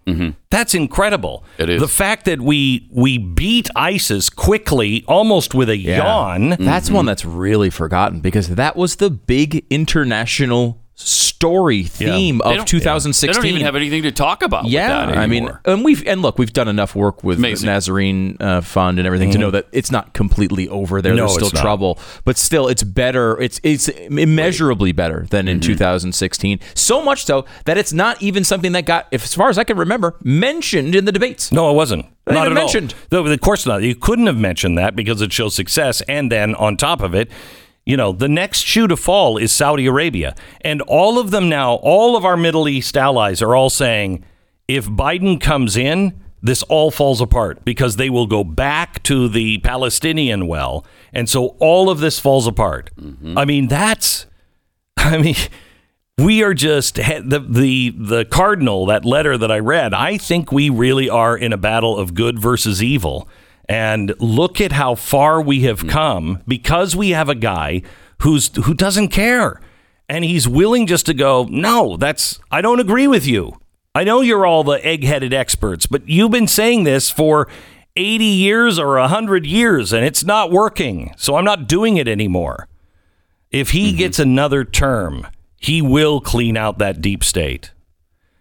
[0.50, 1.44] That's incredible.
[1.58, 1.62] Mm-hmm.
[1.62, 1.80] It is.
[1.82, 6.50] the fact that we we beat ISIS quickly, almost with a yawn.
[6.58, 12.56] That's one that's really forgotten because that was the big international story theme They of
[12.56, 13.28] don't- 2016.
[13.28, 14.64] They don't even have anything to talk about.
[14.64, 17.66] with Yeah, that I mean, and we've and look, we've done enough work with Amazing.
[17.66, 21.12] Nazarene uh, Fund and everything to know that it's not completely over there.
[21.14, 23.38] No, There's still trouble, but still, it's better.
[23.40, 26.60] It's it's immeasurably better than in 2016.
[26.74, 29.64] So much so that it's not even something that got, if, as far as I
[29.64, 31.52] can remember, mentioned in the debates.
[31.52, 32.06] No, it wasn't.
[32.26, 32.94] Not Not at mentioned.
[33.12, 33.24] all.
[33.24, 33.82] No, of course not.
[33.82, 36.00] You couldn't have mentioned that because it shows success.
[36.08, 37.30] And then on top of it,
[37.86, 40.34] you know, the next shoe to fall is Saudi Arabia.
[40.60, 44.24] And all of them now, all of our Middle East allies are all saying
[44.66, 49.58] if Biden comes in, this all falls apart because they will go back to the
[49.58, 50.84] Palestinian well.
[51.12, 52.90] And so all of this falls apart.
[53.00, 53.38] Mm-hmm.
[53.38, 54.26] I mean, that's,
[54.96, 55.36] I mean,
[56.18, 59.92] we are just the the the cardinal that letter that I read.
[59.92, 63.28] I think we really are in a battle of good versus evil.
[63.68, 65.88] And look at how far we have hmm.
[65.88, 67.82] come because we have a guy
[68.22, 69.60] who's who doesn't care.
[70.08, 73.58] And he's willing just to go, "No, that's I don't agree with you.
[73.94, 77.48] I know you're all the egg-headed experts, but you've been saying this for
[77.96, 81.14] 80 years or 100 years and it's not working.
[81.16, 82.68] So I'm not doing it anymore."
[83.50, 83.98] If he mm-hmm.
[83.98, 85.26] gets another term,
[85.58, 87.72] he will clean out that deep state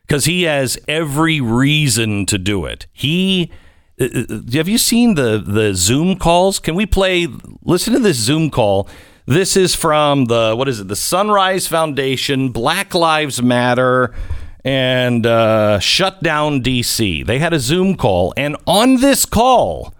[0.01, 2.87] because he has every reason to do it.
[2.91, 3.51] He
[3.99, 6.59] have you seen the the Zoom calls?
[6.59, 7.27] Can we play?
[7.61, 8.89] Listen to this Zoom call.
[9.25, 10.87] This is from the what is it?
[10.87, 14.13] The Sunrise Foundation, Black Lives Matter,
[14.63, 17.25] and uh, Shut Down DC.
[17.25, 19.93] They had a Zoom call, and on this call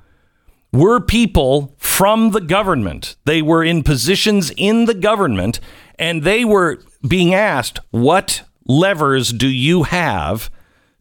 [0.73, 3.15] were people from the government.
[3.23, 5.59] They were in positions in the government,
[5.97, 10.49] and they were being asked, What levers do you have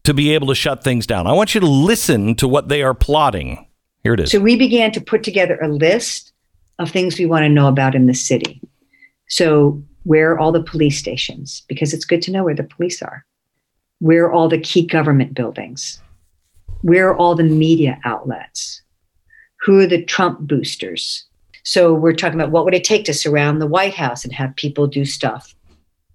[0.05, 1.27] to be able to shut things down?
[1.27, 3.67] I want you to listen to what they are plotting.
[4.03, 4.31] Here it is.
[4.31, 6.31] So we began to put together a list
[6.79, 8.61] of things we want to know about in the city.
[9.27, 11.63] So where are all the police stations?
[11.67, 13.25] Because it's good to know where the police are.
[13.99, 16.01] Where are all the key government buildings?
[16.81, 18.81] Where are all the media outlets?
[19.61, 21.25] Who are the Trump boosters?
[21.63, 24.55] So we're talking about what would it take to surround the White House and have
[24.55, 25.55] people do stuff.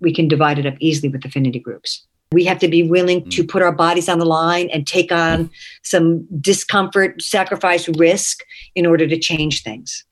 [0.01, 2.07] We can divide it up easily with affinity groups.
[2.33, 3.49] We have to be willing to mm.
[3.49, 5.51] put our bodies on the line and take on
[5.83, 10.05] some discomfort, sacrifice, risk in order to change things.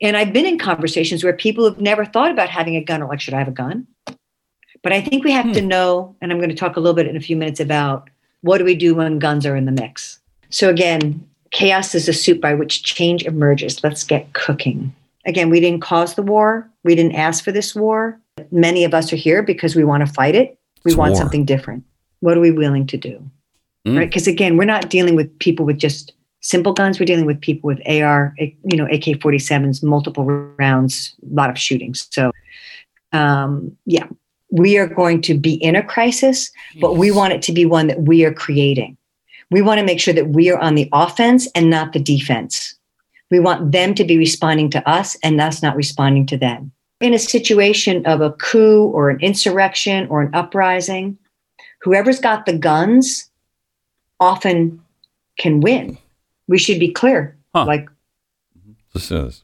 [0.00, 3.08] And I've been in conversations where people have never thought about having a gun or
[3.08, 3.86] like, should I have a gun?
[4.82, 5.68] But I think we have to hmm.
[5.68, 8.10] know, and I'm going to talk a little bit in a few minutes about
[8.40, 10.18] what do we do when guns are in the mix.
[10.50, 13.82] So again, chaos is a soup by which change emerges.
[13.84, 14.92] Let's get cooking.
[15.24, 16.68] Again, we didn't cause the war.
[16.82, 18.18] We didn't ask for this war.
[18.50, 20.58] Many of us are here because we want to fight it.
[20.84, 21.20] We It's want war.
[21.20, 21.84] something different.
[22.20, 23.30] What are we willing to do?
[23.86, 23.98] Mm.
[23.98, 24.08] Right?
[24.08, 26.98] Because again, we're not dealing with people with just simple guns.
[26.98, 32.08] We're dealing with people with AR, you know, AK-47s, multiple rounds, a lot of shootings.
[32.10, 32.32] So,
[33.12, 34.06] um, yeah,
[34.50, 37.86] we are going to be in a crisis, but we want it to be one
[37.86, 38.96] that we are creating.
[39.50, 42.74] We want to make sure that we are on the offense and not the defense.
[43.30, 46.72] We want them to be responding to us and us not responding to them.
[47.02, 51.18] In a situation of a coup or an insurrection or an uprising,
[51.80, 53.28] whoever's got the guns
[54.20, 54.80] often
[55.36, 55.98] can win.
[56.46, 57.36] We should be clear.
[57.66, 57.88] Like,
[58.94, 59.42] Listen to this.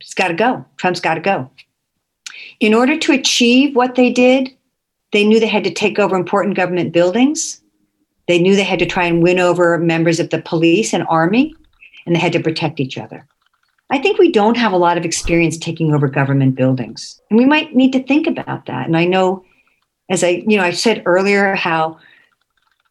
[0.00, 0.64] it's got to go.
[0.76, 1.50] Trump's got to go.
[2.60, 4.48] In order to achieve what they did,
[5.12, 7.60] they knew they had to take over important government buildings.
[8.28, 11.54] They knew they had to try and win over members of the police and army,
[12.06, 13.26] and they had to protect each other.
[13.90, 17.20] I think we don't have a lot of experience taking over government buildings.
[17.30, 18.86] And we might need to think about that.
[18.86, 19.44] And I know,
[20.10, 21.98] as I, you know, I said earlier how,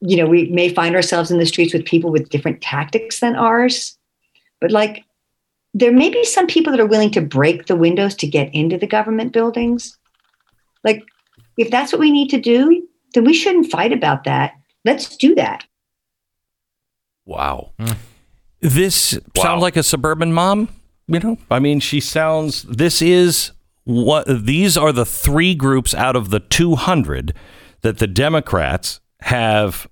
[0.02, 3.36] you know, we may find ourselves in the streets with people with different tactics than
[3.36, 3.98] ours.
[4.60, 5.06] But like
[5.74, 8.78] there may be some people that are willing to break the windows to get into
[8.80, 9.96] the government buildings.
[10.84, 11.04] Like,
[11.58, 14.54] if that's what we need to do, then we shouldn't fight about that.
[14.86, 15.66] Let's do that.
[17.26, 17.74] Wow.
[17.80, 17.94] Hmm.
[18.60, 20.70] This sounds like a suburban mom.
[21.08, 22.64] You know, I mean, she sounds.
[22.64, 23.52] This is
[23.86, 27.34] what these are the three groups out of the 200
[27.82, 29.88] that the Democrats have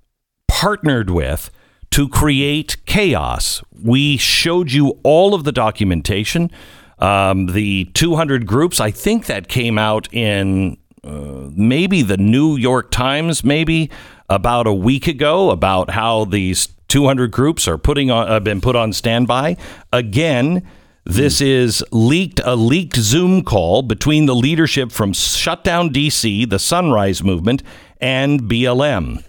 [0.47, 1.49] partnered with
[1.91, 3.63] to create chaos.
[3.72, 6.51] We showed you all of the documentation.
[6.99, 12.91] Um, the 200 groups, I think that came out in uh, maybe the New York
[12.91, 13.89] Times, maybe
[14.30, 18.76] about a week ago, about how these 200 groups are putting on have been put
[18.76, 19.55] on standby.
[19.93, 20.68] Again,
[21.05, 27.23] this is leaked a leaked Zoom call between the leadership from Shutdown DC, the Sunrise
[27.23, 27.61] Movement,
[28.01, 29.23] and BLM.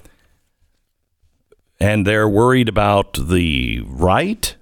[1.79, 4.57] And they're worried about the right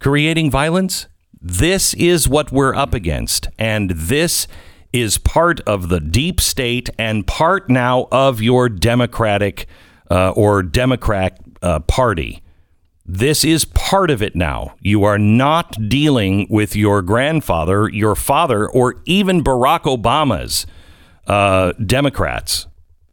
[0.00, 1.08] creating violence.
[1.40, 3.48] This is what we're up against.
[3.58, 4.46] And this
[4.92, 9.66] is part of the deep state and part now of your Democratic
[10.10, 12.42] uh, or Democrat uh, Party.
[13.08, 14.74] This is part of it now.
[14.80, 20.66] You are not dealing with your grandfather, your father, or even Barack Obama's
[21.28, 22.66] uh, Democrats.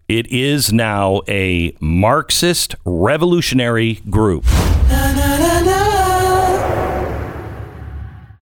[0.08, 4.46] It is now a Marxist revolutionary group.